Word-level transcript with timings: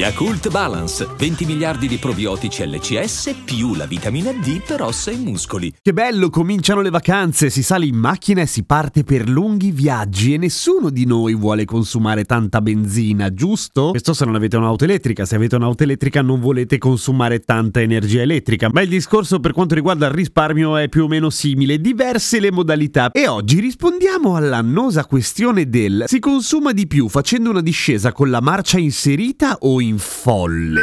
Yakult 0.00 0.48
Balance, 0.48 1.06
20 1.18 1.44
miliardi 1.44 1.86
di 1.86 1.98
probiotici 1.98 2.66
LCS 2.66 3.34
più 3.44 3.74
la 3.74 3.84
vitamina 3.84 4.32
D 4.32 4.62
per 4.66 4.80
ossa 4.80 5.10
e 5.10 5.16
muscoli. 5.16 5.74
Che 5.78 5.92
bello, 5.92 6.30
cominciano 6.30 6.80
le 6.80 6.88
vacanze, 6.88 7.50
si 7.50 7.62
sale 7.62 7.84
in 7.84 7.96
macchina 7.96 8.40
e 8.40 8.46
si 8.46 8.64
parte 8.64 9.04
per 9.04 9.28
lunghi 9.28 9.70
viaggi 9.70 10.32
e 10.32 10.38
nessuno 10.38 10.88
di 10.88 11.04
noi 11.04 11.34
vuole 11.34 11.66
consumare 11.66 12.24
tanta 12.24 12.62
benzina, 12.62 13.34
giusto? 13.34 13.90
Questo 13.90 14.14
se 14.14 14.24
non 14.24 14.36
avete 14.36 14.56
un'auto 14.56 14.84
elettrica, 14.84 15.26
se 15.26 15.34
avete 15.34 15.56
un'auto 15.56 15.82
elettrica 15.82 16.22
non 16.22 16.40
volete 16.40 16.78
consumare 16.78 17.40
tanta 17.40 17.82
energia 17.82 18.22
elettrica, 18.22 18.70
ma 18.72 18.80
il 18.80 18.88
discorso 18.88 19.38
per 19.38 19.52
quanto 19.52 19.74
riguarda 19.74 20.06
il 20.06 20.14
risparmio 20.14 20.78
è 20.78 20.88
più 20.88 21.04
o 21.04 21.08
meno 21.08 21.28
simile, 21.28 21.78
diverse 21.78 22.40
le 22.40 22.50
modalità. 22.50 23.10
E 23.10 23.28
oggi 23.28 23.60
rispondiamo 23.60 24.34
all'annosa 24.34 25.04
questione 25.04 25.68
del 25.68 26.04
si 26.06 26.20
consuma 26.20 26.72
di 26.72 26.86
più 26.86 27.10
facendo 27.10 27.50
una 27.50 27.60
discesa 27.60 28.12
con 28.12 28.30
la 28.30 28.40
marcia 28.40 28.78
inserita 28.78 29.58
o 29.60 29.78
in 29.78 29.88
folle. 29.98 30.82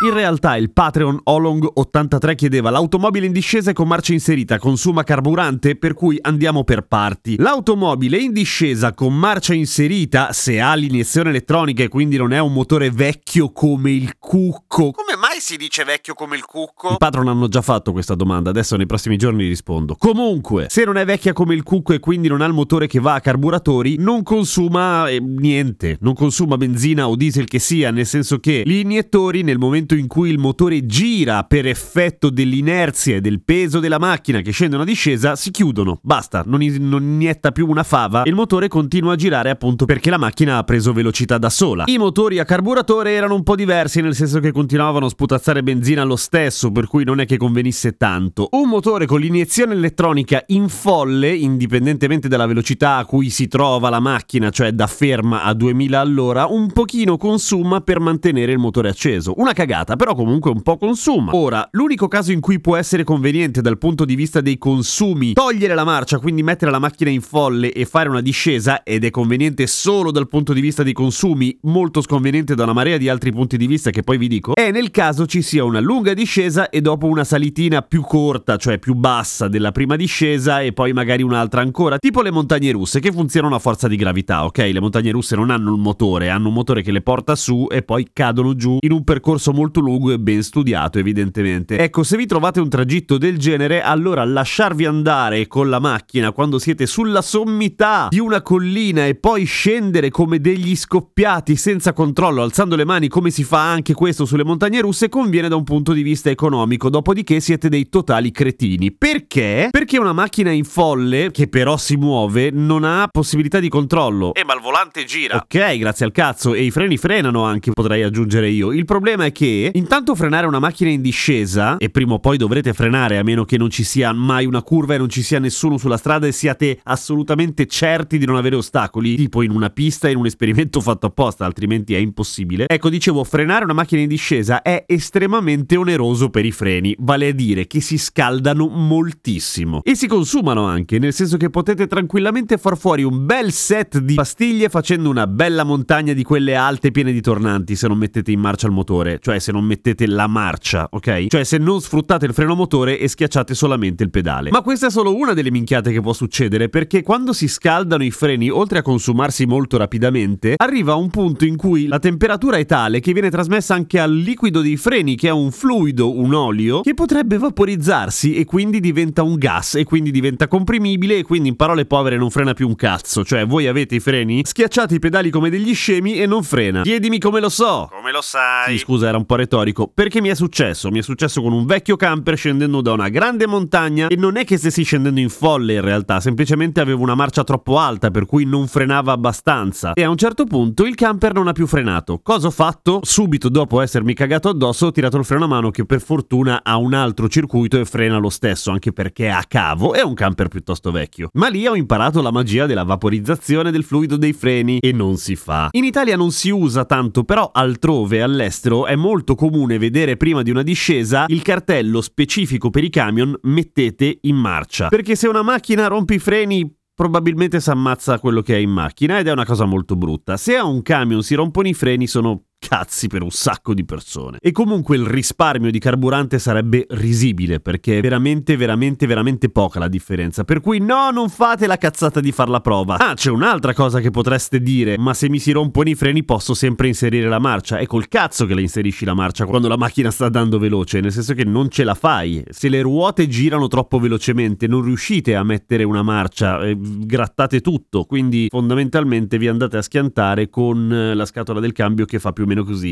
In 0.00 0.12
realtà 0.12 0.54
il 0.54 0.70
Patreon 0.70 1.22
Olong83 1.28 2.36
chiedeva 2.36 2.70
l'automobile 2.70 3.26
in 3.26 3.32
discesa 3.32 3.70
e 3.70 3.72
con 3.72 3.88
marcia 3.88 4.12
inserita 4.12 4.56
consuma 4.56 5.02
carburante 5.02 5.74
per 5.74 5.94
cui 5.94 6.16
andiamo 6.20 6.62
per 6.62 6.82
parti. 6.86 7.34
L'automobile 7.36 8.16
in 8.16 8.32
discesa 8.32 8.94
con 8.94 9.18
marcia 9.18 9.54
inserita 9.54 10.32
se 10.32 10.60
ha 10.60 10.72
l'iniezione 10.74 11.30
elettronica 11.30 11.82
e 11.82 11.88
quindi 11.88 12.16
non 12.16 12.32
è 12.32 12.38
un 12.38 12.52
motore 12.52 12.92
vecchio 12.92 13.50
come 13.50 13.90
il 13.90 14.18
cucco. 14.20 14.92
Mai 15.18 15.40
si 15.40 15.56
dice 15.56 15.82
vecchio 15.82 16.14
come 16.14 16.36
il 16.36 16.44
cucco? 16.44 16.90
Il 16.90 16.96
Patreon 16.96 17.26
hanno 17.26 17.48
già 17.48 17.60
fatto 17.60 17.90
questa 17.90 18.14
domanda, 18.14 18.50
adesso 18.50 18.76
nei 18.76 18.86
prossimi 18.86 19.16
giorni 19.16 19.48
rispondo. 19.48 19.96
Comunque, 19.98 20.66
se 20.68 20.84
non 20.84 20.96
è 20.96 21.04
vecchia 21.04 21.32
come 21.32 21.54
il 21.54 21.64
cucco 21.64 21.92
e 21.92 21.98
quindi 21.98 22.28
non 22.28 22.40
ha 22.40 22.44
il 22.44 22.52
motore 22.52 22.86
che 22.86 23.00
va 23.00 23.14
a 23.14 23.20
carburatori, 23.20 23.96
non 23.98 24.22
consuma 24.22 25.08
eh, 25.08 25.18
niente, 25.18 25.98
non 26.02 26.14
consuma 26.14 26.56
benzina 26.56 27.08
o 27.08 27.16
diesel 27.16 27.46
che 27.46 27.58
sia, 27.58 27.90
nel 27.90 28.06
senso 28.06 28.38
che 28.38 28.62
gli 28.64 28.74
iniettori 28.74 29.42
nel 29.42 29.58
momento 29.58 29.96
in 29.96 30.06
cui 30.06 30.30
il 30.30 30.38
motore 30.38 30.86
gira 30.86 31.42
per 31.42 31.66
effetto 31.66 32.30
dell'inerzia 32.30 33.16
e 33.16 33.20
del 33.20 33.42
peso 33.42 33.80
della 33.80 33.98
macchina 33.98 34.40
che 34.40 34.52
scende 34.52 34.76
una 34.76 34.84
discesa, 34.84 35.34
si 35.34 35.50
chiudono. 35.50 35.98
Basta, 36.00 36.44
non, 36.46 36.60
non 36.78 37.02
inietta 37.02 37.50
più 37.50 37.66
una 37.68 37.82
fava 37.82 38.22
e 38.22 38.28
il 38.28 38.36
motore 38.36 38.68
continua 38.68 39.14
a 39.14 39.16
girare 39.16 39.50
appunto 39.50 39.84
perché 39.84 40.10
la 40.10 40.18
macchina 40.18 40.58
ha 40.58 40.62
preso 40.62 40.92
velocità 40.92 41.38
da 41.38 41.50
sola. 41.50 41.82
I 41.88 41.98
motori 41.98 42.38
a 42.38 42.44
carburatore 42.44 43.10
erano 43.14 43.34
un 43.34 43.42
po' 43.42 43.56
diversi, 43.56 44.00
nel 44.00 44.14
senso 44.14 44.38
che 44.38 44.52
continuavano 44.52 45.06
a 45.08 45.10
sputazzare 45.10 45.62
benzina 45.62 46.04
lo 46.04 46.16
stesso, 46.16 46.70
per 46.70 46.86
cui 46.86 47.04
non 47.04 47.20
è 47.20 47.26
che 47.26 47.36
convenisse 47.36 47.96
tanto. 47.96 48.48
Un 48.52 48.68
motore 48.68 49.06
con 49.06 49.20
l'iniezione 49.20 49.74
elettronica 49.74 50.44
in 50.48 50.68
folle, 50.68 51.34
indipendentemente 51.34 52.28
dalla 52.28 52.46
velocità 52.46 52.96
a 52.96 53.04
cui 53.04 53.30
si 53.30 53.48
trova 53.48 53.88
la 53.88 54.00
macchina, 54.00 54.50
cioè 54.50 54.72
da 54.72 54.86
ferma 54.86 55.42
a 55.42 55.52
2000 55.54 56.00
all'ora, 56.00 56.46
un 56.46 56.70
pochino 56.70 57.16
consuma 57.16 57.80
per 57.80 58.00
mantenere 58.00 58.52
il 58.52 58.58
motore 58.58 58.90
acceso. 58.90 59.34
Una 59.38 59.52
cagata 59.52 59.96
però 59.96 60.14
comunque 60.14 60.50
un 60.50 60.62
po' 60.62 60.76
consuma. 60.76 61.34
Ora, 61.34 61.66
l'unico 61.72 62.06
caso 62.06 62.30
in 62.32 62.40
cui 62.40 62.60
può 62.60 62.76
essere 62.76 63.04
conveniente 63.04 63.60
dal 63.60 63.78
punto 63.78 64.04
di 64.04 64.14
vista 64.14 64.40
dei 64.40 64.58
consumi 64.58 65.32
togliere 65.32 65.74
la 65.74 65.84
marcia, 65.84 66.18
quindi 66.18 66.42
mettere 66.42 66.70
la 66.70 66.78
macchina 66.78 67.10
in 67.10 67.20
folle 67.20 67.72
e 67.72 67.84
fare 67.86 68.08
una 68.08 68.20
discesa, 68.20 68.82
ed 68.82 69.04
è 69.04 69.10
conveniente 69.10 69.66
solo 69.66 70.10
dal 70.10 70.28
punto 70.28 70.52
di 70.52 70.60
vista 70.60 70.82
dei 70.82 70.92
consumi, 70.92 71.58
molto 71.62 72.00
sconveniente 72.00 72.54
da 72.54 72.64
una 72.64 72.72
marea 72.72 72.98
di 72.98 73.08
altri 73.08 73.32
punti 73.32 73.56
di 73.56 73.66
vista 73.66 73.90
che 73.90 74.02
poi 74.02 74.18
vi 74.18 74.28
dico, 74.28 74.54
è 74.54 74.70
nel 74.70 74.90
caso 74.90 74.97
ci 74.98 75.42
sia 75.42 75.62
una 75.62 75.78
lunga 75.78 76.12
discesa 76.12 76.70
e 76.70 76.80
dopo 76.80 77.06
una 77.06 77.22
salitina 77.22 77.82
più 77.82 78.02
corta, 78.02 78.56
cioè 78.56 78.80
più 78.80 78.94
bassa 78.94 79.46
della 79.46 79.70
prima 79.70 79.94
discesa 79.94 80.60
e 80.60 80.72
poi 80.72 80.92
magari 80.92 81.22
un'altra 81.22 81.60
ancora, 81.60 81.98
tipo 81.98 82.20
le 82.20 82.32
montagne 82.32 82.72
russe 82.72 82.98
che 82.98 83.12
funzionano 83.12 83.54
a 83.54 83.60
forza 83.60 83.86
di 83.86 83.94
gravità, 83.94 84.44
ok? 84.44 84.58
Le 84.58 84.80
montagne 84.80 85.12
russe 85.12 85.36
non 85.36 85.50
hanno 85.50 85.72
un 85.72 85.80
motore, 85.80 86.30
hanno 86.30 86.48
un 86.48 86.54
motore 86.54 86.82
che 86.82 86.90
le 86.90 87.00
porta 87.00 87.36
su 87.36 87.68
e 87.70 87.82
poi 87.82 88.08
cadono 88.12 88.56
giù 88.56 88.78
in 88.80 88.90
un 88.90 89.04
percorso 89.04 89.52
molto 89.52 89.78
lungo 89.78 90.10
e 90.10 90.18
ben 90.18 90.42
studiato 90.42 90.98
evidentemente. 90.98 91.78
Ecco, 91.78 92.02
se 92.02 92.16
vi 92.16 92.26
trovate 92.26 92.58
un 92.58 92.68
tragitto 92.68 93.18
del 93.18 93.38
genere, 93.38 93.82
allora 93.82 94.24
lasciarvi 94.24 94.84
andare 94.84 95.46
con 95.46 95.70
la 95.70 95.78
macchina 95.78 96.32
quando 96.32 96.58
siete 96.58 96.86
sulla 96.86 97.22
sommità 97.22 98.08
di 98.10 98.18
una 98.18 98.42
collina 98.42 99.06
e 99.06 99.14
poi 99.14 99.44
scendere 99.44 100.10
come 100.10 100.40
degli 100.40 100.74
scoppiati 100.74 101.54
senza 101.54 101.92
controllo, 101.92 102.42
alzando 102.42 102.74
le 102.74 102.84
mani 102.84 103.06
come 103.06 103.30
si 103.30 103.44
fa 103.44 103.70
anche 103.70 103.94
questo 103.94 104.24
sulle 104.24 104.42
montagne 104.42 104.80
russe, 104.80 104.86
conviene 105.08 105.48
da 105.48 105.56
un 105.56 105.64
punto 105.64 105.92
di 105.92 106.02
vista 106.02 106.30
economico, 106.30 106.90
dopodiché 106.90 107.40
siete 107.40 107.68
dei 107.68 107.88
totali 107.88 108.30
cretini. 108.30 108.92
Perché? 108.92 109.68
Perché 109.70 109.98
una 109.98 110.12
macchina 110.12 110.50
in 110.50 110.64
folle, 110.64 111.30
che 111.30 111.48
però 111.48 111.76
si 111.76 111.96
muove, 111.96 112.50
non 112.50 112.84
ha 112.84 113.08
possibilità 113.10 113.60
di 113.60 113.68
controllo. 113.68 114.34
Eh, 114.34 114.44
ma 114.44 114.54
il 114.54 114.60
volante 114.60 115.04
gira. 115.04 115.36
Ok, 115.36 115.76
grazie 115.78 116.04
al 116.04 116.12
cazzo, 116.12 116.54
e 116.54 116.62
i 116.64 116.70
freni 116.70 116.96
frenano 116.96 117.44
anche, 117.44 117.70
potrei 117.72 118.02
aggiungere 118.02 118.48
io. 118.48 118.72
Il 118.72 118.84
problema 118.84 119.24
è 119.24 119.32
che 119.32 119.70
intanto 119.74 120.14
frenare 120.14 120.46
una 120.46 120.58
macchina 120.58 120.90
in 120.90 121.00
discesa, 121.00 121.76
e 121.78 121.90
prima 121.90 122.14
o 122.14 122.18
poi 122.18 122.36
dovrete 122.36 122.72
frenare 122.72 123.18
a 123.18 123.22
meno 123.22 123.44
che 123.44 123.56
non 123.56 123.70
ci 123.70 123.84
sia 123.84 124.12
mai 124.12 124.46
una 124.46 124.62
curva 124.62 124.94
e 124.94 124.98
non 124.98 125.08
ci 125.08 125.22
sia 125.22 125.38
nessuno 125.38 125.78
sulla 125.78 125.96
strada 125.96 126.26
e 126.26 126.32
siate 126.32 126.80
assolutamente 126.84 127.66
certi 127.66 128.18
di 128.18 128.26
non 128.26 128.36
avere 128.36 128.56
ostacoli, 128.56 129.16
tipo 129.16 129.42
in 129.42 129.50
una 129.50 129.70
pista 129.70 130.08
in 130.08 130.16
un 130.16 130.26
esperimento 130.26 130.80
fatto 130.80 131.06
apposta, 131.06 131.44
altrimenti 131.44 131.94
è 131.94 131.98
impossibile. 131.98 132.66
Ecco, 132.68 132.88
dicevo, 132.88 133.24
frenare 133.24 133.64
una 133.64 133.72
macchina 133.72 134.00
in 134.00 134.08
discesa 134.08 134.62
è 134.62 134.77
estremamente 134.86 135.76
oneroso 135.76 136.30
per 136.30 136.44
i 136.44 136.52
freni, 136.52 136.94
vale 136.98 137.28
a 137.28 137.32
dire 137.32 137.66
che 137.66 137.80
si 137.80 137.98
scaldano 137.98 138.68
moltissimo 138.68 139.80
e 139.82 139.94
si 139.94 140.06
consumano 140.06 140.64
anche, 140.64 140.98
nel 140.98 141.12
senso 141.12 141.36
che 141.36 141.50
potete 141.50 141.86
tranquillamente 141.86 142.58
far 142.58 142.76
fuori 142.76 143.02
un 143.02 143.26
bel 143.26 143.52
set 143.52 143.98
di 143.98 144.14
pastiglie 144.14 144.68
facendo 144.68 145.10
una 145.10 145.26
bella 145.26 145.64
montagna 145.64 146.12
di 146.12 146.22
quelle 146.22 146.54
alte 146.54 146.90
piene 146.90 147.12
di 147.12 147.20
tornanti 147.20 147.76
se 147.76 147.88
non 147.88 147.98
mettete 147.98 148.30
in 148.30 148.40
marcia 148.40 148.66
il 148.66 148.72
motore, 148.72 149.18
cioè 149.20 149.38
se 149.38 149.52
non 149.52 149.64
mettete 149.64 150.06
la 150.06 150.26
marcia, 150.26 150.88
ok? 150.90 151.26
Cioè 151.28 151.44
se 151.44 151.58
non 151.58 151.80
sfruttate 151.80 152.26
il 152.26 152.32
freno 152.32 152.54
motore 152.54 152.98
e 152.98 153.08
schiacciate 153.08 153.54
solamente 153.54 154.02
il 154.02 154.10
pedale. 154.10 154.50
Ma 154.50 154.62
questa 154.62 154.86
è 154.86 154.90
solo 154.90 155.14
una 155.14 155.34
delle 155.34 155.50
minchiate 155.50 155.92
che 155.92 156.00
può 156.00 156.12
succedere 156.12 156.68
perché 156.68 157.02
quando 157.02 157.32
si 157.32 157.48
scaldano 157.48 158.04
i 158.04 158.10
freni, 158.10 158.50
oltre 158.50 158.78
a 158.78 158.82
consumarsi 158.82 159.46
molto 159.46 159.76
rapidamente, 159.76 160.54
arriva 160.56 160.94
un 160.94 161.10
punto 161.10 161.44
in 161.44 161.56
cui 161.56 161.86
la 161.86 161.98
temperatura 161.98 162.56
è 162.56 162.64
tale 162.64 163.00
che 163.00 163.12
viene 163.12 163.30
trasmessa 163.30 163.74
anche 163.74 163.98
al 163.98 164.14
liquido 164.14 164.60
dei 164.68 164.76
freni, 164.76 165.16
che 165.16 165.28
è 165.28 165.32
un 165.32 165.50
fluido, 165.50 166.14
un 166.14 166.34
olio, 166.34 166.82
che 166.82 166.92
potrebbe 166.92 167.38
vaporizzarsi 167.38 168.34
e 168.34 168.44
quindi 168.44 168.80
diventa 168.80 169.22
un 169.22 169.36
gas 169.36 169.76
e 169.76 169.84
quindi 169.84 170.10
diventa 170.10 170.46
comprimibile 170.46 171.16
e 171.18 171.22
quindi 171.22 171.48
in 171.48 171.56
parole 171.56 171.86
povere 171.86 172.18
non 172.18 172.30
frena 172.30 172.52
più 172.52 172.68
un 172.68 172.74
cazzo. 172.74 173.24
Cioè 173.24 173.46
voi 173.46 173.66
avete 173.66 173.96
i 173.96 174.00
freni, 174.00 174.42
schiacciate 174.44 174.94
i 174.94 174.98
pedali 174.98 175.30
come 175.30 175.48
degli 175.48 175.74
scemi 175.74 176.20
e 176.20 176.26
non 176.26 176.42
frena. 176.42 176.82
Chiedimi 176.82 177.18
come 177.18 177.40
lo 177.40 177.48
so. 177.48 177.88
Come 177.90 178.12
lo 178.12 178.20
sai? 178.20 178.72
Sì, 178.72 178.78
scusa, 178.78 179.08
era 179.08 179.16
un 179.16 179.24
po' 179.24 179.36
retorico, 179.36 179.90
perché 179.92 180.20
mi 180.20 180.28
è 180.28 180.34
successo? 180.34 180.90
Mi 180.90 180.98
è 180.98 181.02
successo 181.02 181.40
con 181.40 181.52
un 181.52 181.64
vecchio 181.64 181.96
camper 181.96 182.36
scendendo 182.36 182.82
da 182.82 182.92
una 182.92 183.08
grande 183.08 183.46
montagna 183.46 184.08
e 184.08 184.16
non 184.16 184.36
è 184.36 184.44
che 184.44 184.58
stessi 184.58 184.82
scendendo 184.82 185.20
in 185.20 185.30
folle 185.30 185.74
in 185.74 185.80
realtà, 185.80 186.20
semplicemente 186.20 186.80
avevo 186.80 187.02
una 187.02 187.14
marcia 187.14 187.42
troppo 187.42 187.78
alta 187.78 188.10
per 188.10 188.26
cui 188.26 188.44
non 188.44 188.68
frenava 188.68 189.12
abbastanza 189.12 189.94
e 189.94 190.02
a 190.02 190.10
un 190.10 190.16
certo 190.16 190.44
punto 190.44 190.84
il 190.84 190.94
camper 190.94 191.32
non 191.32 191.48
ha 191.48 191.52
più 191.52 191.66
frenato. 191.66 192.20
Cosa 192.22 192.48
ho 192.48 192.50
fatto? 192.50 193.00
Subito 193.02 193.48
dopo 193.48 193.80
essermi 193.80 194.12
cagato 194.14 194.47
addosso 194.48 194.86
ho 194.86 194.90
tirato 194.90 195.16
il 195.16 195.24
freno 195.24 195.44
a 195.44 195.48
mano 195.48 195.70
che 195.70 195.84
per 195.84 196.00
fortuna 196.00 196.62
ha 196.62 196.76
un 196.76 196.94
altro 196.94 197.28
circuito 197.28 197.78
e 197.78 197.84
frena 197.84 198.18
lo 198.18 198.30
stesso, 198.30 198.70
anche 198.70 198.92
perché 198.92 199.30
a 199.30 199.44
cavo 199.46 199.94
è 199.94 200.02
un 200.02 200.14
camper 200.14 200.48
piuttosto 200.48 200.90
vecchio. 200.90 201.28
Ma 201.34 201.48
lì 201.48 201.66
ho 201.66 201.74
imparato 201.74 202.22
la 202.22 202.30
magia 202.30 202.66
della 202.66 202.84
vaporizzazione 202.84 203.70
del 203.70 203.84
fluido 203.84 204.16
dei 204.16 204.32
freni 204.32 204.78
e 204.78 204.92
non 204.92 205.16
si 205.16 205.36
fa. 205.36 205.68
In 205.72 205.84
Italia 205.84 206.16
non 206.16 206.30
si 206.30 206.50
usa 206.50 206.84
tanto, 206.84 207.24
però 207.24 207.50
altrove 207.52 208.22
all'estero 208.22 208.86
è 208.86 208.96
molto 208.96 209.34
comune 209.34 209.78
vedere 209.78 210.16
prima 210.16 210.42
di 210.42 210.50
una 210.50 210.62
discesa 210.62 211.24
il 211.28 211.42
cartello 211.42 212.00
specifico 212.00 212.70
per 212.70 212.84
i 212.84 212.90
camion 212.90 213.38
mettete 213.42 214.18
in 214.22 214.36
marcia. 214.36 214.88
Perché 214.88 215.16
se 215.16 215.28
una 215.28 215.42
macchina 215.42 215.86
rompe 215.86 216.14
i 216.14 216.18
freni 216.18 216.76
probabilmente 216.98 217.60
si 217.60 217.70
ammazza 217.70 218.18
quello 218.18 218.42
che 218.42 218.56
è 218.56 218.58
in 218.58 218.70
macchina 218.70 219.20
ed 219.20 219.28
è 219.28 219.30
una 219.30 219.44
cosa 219.44 219.64
molto 219.64 219.94
brutta. 219.94 220.36
Se 220.36 220.56
a 220.56 220.64
un 220.64 220.82
camion 220.82 221.22
si 221.22 221.36
rompono 221.36 221.68
i 221.68 221.72
freni 221.74 222.08
sono 222.08 222.46
cazzi 222.58 223.06
per 223.06 223.22
un 223.22 223.30
sacco 223.30 223.72
di 223.72 223.84
persone. 223.84 224.38
E 224.40 224.52
comunque 224.52 224.96
il 224.96 225.06
risparmio 225.06 225.70
di 225.70 225.78
carburante 225.78 226.38
sarebbe 226.38 226.86
risibile 226.90 227.60
perché 227.60 227.98
è 227.98 228.00
veramente, 228.00 228.56
veramente, 228.56 229.06
veramente 229.06 229.48
poca 229.48 229.78
la 229.78 229.88
differenza. 229.88 230.44
Per 230.44 230.60
cui 230.60 230.78
no, 230.78 231.10
non 231.10 231.28
fate 231.28 231.66
la 231.66 231.76
cazzata 231.76 232.20
di 232.20 232.32
far 232.32 232.48
la 232.48 232.60
prova. 232.60 232.96
Ah, 232.98 233.14
c'è 233.14 233.30
un'altra 233.30 233.72
cosa 233.72 234.00
che 234.00 234.10
potreste 234.10 234.60
dire, 234.60 234.98
ma 234.98 235.14
se 235.14 235.28
mi 235.28 235.38
si 235.38 235.52
rompono 235.52 235.88
i 235.88 235.94
freni 235.94 236.24
posso 236.24 236.54
sempre 236.54 236.88
inserire 236.88 237.28
la 237.28 237.38
marcia. 237.38 237.78
È 237.78 237.86
col 237.86 238.08
cazzo 238.08 238.44
che 238.44 238.54
la 238.54 238.60
inserisci 238.60 239.04
la 239.04 239.14
marcia 239.14 239.46
quando 239.46 239.68
la 239.68 239.76
macchina 239.76 240.10
sta 240.10 240.26
andando 240.26 240.58
veloce, 240.58 241.00
nel 241.00 241.12
senso 241.12 241.34
che 241.34 241.44
non 241.44 241.70
ce 241.70 241.84
la 241.84 241.94
fai. 241.94 242.44
Se 242.50 242.68
le 242.68 242.82
ruote 242.82 243.28
girano 243.28 243.68
troppo 243.68 243.98
velocemente 243.98 244.66
non 244.66 244.82
riuscite 244.82 245.36
a 245.36 245.42
mettere 245.42 245.84
una 245.84 246.02
marcia, 246.02 246.60
eh, 246.62 246.76
grattate 246.78 247.60
tutto, 247.60 248.04
quindi 248.04 248.48
fondamentalmente 248.50 249.38
vi 249.38 249.48
andate 249.48 249.76
a 249.76 249.82
schiantare 249.82 250.50
con 250.50 250.92
eh, 250.92 251.14
la 251.14 251.24
scatola 251.24 251.60
del 251.60 251.72
cambio 251.72 252.04
che 252.04 252.18
fa 252.18 252.32
più 252.32 252.46
meno 252.48 252.64
così. 252.64 252.90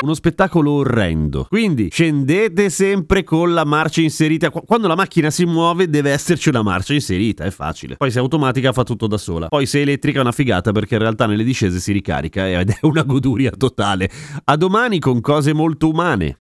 Uno 0.00 0.14
spettacolo 0.14 0.70
orrendo. 0.72 1.46
Quindi 1.48 1.88
scendete 1.90 2.70
sempre 2.70 3.24
con 3.24 3.52
la 3.52 3.64
marcia 3.64 4.00
inserita. 4.00 4.50
Quando 4.50 4.86
la 4.86 4.94
macchina 4.94 5.28
si 5.28 5.44
muove 5.44 5.88
deve 5.88 6.10
esserci 6.10 6.50
una 6.50 6.62
marcia 6.62 6.94
inserita, 6.94 7.42
è 7.44 7.50
facile. 7.50 7.96
Poi 7.96 8.10
se 8.10 8.18
è 8.18 8.20
automatica 8.20 8.72
fa 8.72 8.84
tutto 8.84 9.08
da 9.08 9.18
sola. 9.18 9.48
Poi 9.48 9.66
se 9.66 9.78
è 9.78 9.82
elettrica 9.82 10.18
è 10.18 10.20
una 10.20 10.30
figata 10.30 10.70
perché 10.70 10.94
in 10.94 11.00
realtà 11.00 11.26
nelle 11.26 11.42
discese 11.42 11.80
si 11.80 11.90
ricarica 11.90 12.48
ed 12.48 12.70
è 12.70 12.78
una 12.82 13.02
goduria 13.02 13.50
totale. 13.50 14.08
A 14.44 14.56
domani 14.56 15.00
con 15.00 15.20
cose 15.20 15.52
molto 15.52 15.88
umane. 15.88 16.42